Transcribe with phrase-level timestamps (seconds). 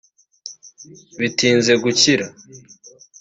[1.19, 2.25] batinze gukira